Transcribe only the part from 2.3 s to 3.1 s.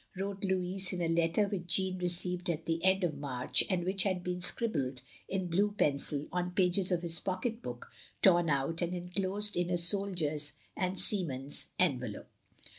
at the end